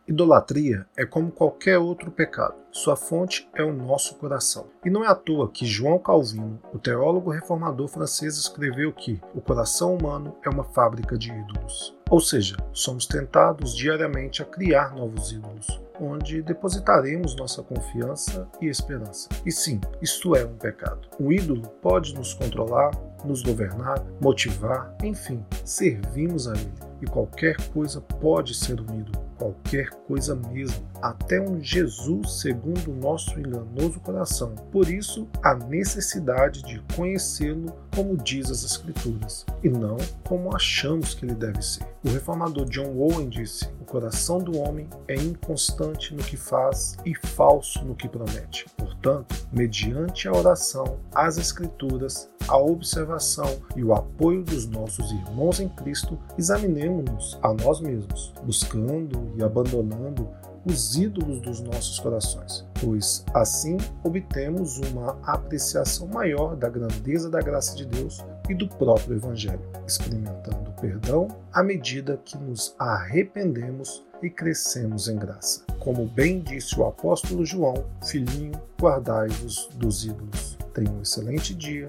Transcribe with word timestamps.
Idolatria 0.07 0.87
é 0.97 1.05
como 1.05 1.33
qualquer 1.33 1.79
outro 1.79 2.13
pecado. 2.13 2.55
Sua 2.71 2.95
fonte 2.95 3.51
é 3.55 3.65
o 3.65 3.73
nosso 3.73 4.15
coração. 4.17 4.69
E 4.85 4.91
não 4.91 5.05
é 5.05 5.09
à 5.09 5.17
toa 5.17 5.51
que 5.51 5.67
João 5.67 5.99
Calvino, 5.99 6.61
o 6.73 6.79
teólogo 6.79 7.31
reformador 7.31 7.89
francês, 7.89 8.37
escreveu 8.37 8.93
que 8.93 9.21
o 9.35 9.41
coração 9.41 9.97
humano 9.97 10.37
é 10.45 10.49
uma 10.49 10.63
fábrica 10.63 11.19
de 11.19 11.33
ídolos. 11.33 11.93
Ou 12.15 12.21
seja, 12.21 12.57
somos 12.73 13.07
tentados 13.07 13.75
diariamente 13.75 14.41
a 14.41 14.45
criar 14.45 14.95
novos 14.95 15.33
ídolos 15.33 15.67
onde 16.01 16.43
depositaremos 16.43 17.35
nossa 17.35 17.61
confiança 17.61 18.49
e 18.61 18.69
esperança. 18.69 19.29
E 19.45 19.51
sim, 19.51 19.81
isto 20.01 20.37
é 20.37 20.45
um 20.45 20.57
pecado. 20.57 21.09
O 21.19 21.33
ídolo 21.33 21.69
pode 21.83 22.15
nos 22.15 22.33
controlar, 22.33 22.93
nos 23.25 23.43
governar, 23.43 24.05
motivar, 24.21 24.95
enfim, 25.03 25.45
servimos 25.65 26.49
a 26.49 26.53
ele. 26.53 26.73
E 27.03 27.07
qualquer 27.07 27.57
coisa 27.73 28.01
pode 28.01 28.55
ser 28.55 28.79
ídolo 28.79 29.25
qualquer 29.45 29.91
coisa 30.07 30.35
mesmo, 30.35 30.87
até 31.03 31.41
um 31.41 31.61
Jesus 31.61 32.41
segundo 32.41 32.91
o 32.91 32.97
nosso 32.97 33.39
enganoso 33.39 34.01
coração. 34.01 34.55
Por 34.73 34.89
isso, 34.89 35.29
a 35.43 35.55
necessidade 35.55 36.63
de 36.63 36.83
conhecê-lo 36.97 37.75
como 37.95 38.17
diz 38.17 38.51
as 38.51 38.65
Escrituras, 38.65 39.47
e 39.63 39.69
não 39.69 39.97
como 40.25 40.55
achamos 40.55 41.15
que 41.15 41.25
ele 41.25 41.35
deve 41.35 41.63
ser. 41.63 41.87
O 42.05 42.09
reformador 42.09 42.65
John 42.69 42.97
Owen 42.97 43.29
disse: 43.29 43.69
O 43.81 43.85
coração 43.85 44.39
do 44.39 44.59
homem 44.59 44.89
é 45.07 45.15
inconstante 45.15 46.15
no 46.15 46.23
que 46.23 46.37
faz 46.37 46.97
e 47.05 47.15
falso 47.15 47.85
no 47.85 47.95
que 47.95 48.09
promete. 48.09 48.67
Portanto, 48.77 49.44
mediante 49.55 50.29
a 50.29 50.33
oração, 50.33 50.99
as 51.15 51.39
Escrituras, 51.39 52.29
a 52.49 52.59
observação 52.59 53.61
e 53.77 53.85
o 53.85 53.95
apoio 53.95 54.43
dos 54.43 54.67
nossos 54.67 55.11
irmãos 55.13 55.61
em 55.61 55.69
Cristo, 55.69 56.19
examinemos-nos 56.37 57.39
a 57.43 57.53
nós 57.55 57.81
mesmos, 57.81 58.33
buscando 58.45 59.33
e 59.37 59.43
abandonando 59.43 60.29
os 60.67 60.97
ídolos 60.97 61.41
dos 61.41 61.61
nossos 61.61 61.99
corações, 62.01 62.67
pois 62.81 63.25
assim 63.35 63.77
obtemos 64.03 64.79
uma 64.79 65.19
apreciação 65.23 66.07
maior 66.09 66.57
da 66.57 66.71
grandeza 66.71 67.29
da 67.29 67.41
graça 67.41 67.77
de 67.77 67.85
Deus 67.85 68.25
e 68.49 68.55
do 68.55 68.67
próprio 68.67 69.17
Evangelho, 69.17 69.61
experimentando 69.87 70.73
perdão 70.81 71.29
à 71.53 71.63
medida 71.63 72.21
que 72.25 72.39
nos 72.39 72.75
arrependemos 72.79 74.03
e 74.25 74.31
crescemos 74.31 75.07
em 75.07 75.17
graça. 75.17 75.63
Como 75.79 76.07
bem 76.07 76.41
disse 76.41 76.79
o 76.81 76.87
apóstolo 76.87 77.45
João, 77.45 77.85
filhinho, 78.07 78.59
guardai-vos 78.81 79.69
dos 79.75 80.07
ídolos. 80.07 80.57
Tenha 80.73 80.91
um 80.91 81.03
excelente 81.03 81.55
dia, 81.55 81.87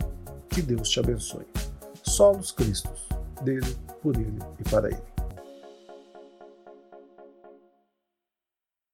que 0.49 0.61
Deus 0.61 0.89
te 0.89 0.99
abençoe. 0.99 1.47
Solos 2.03 2.51
Cristos, 2.51 3.07
dele, 3.41 3.75
por 4.01 4.15
ele 4.17 4.39
e 4.59 4.69
para 4.69 4.89
ele. 4.89 5.14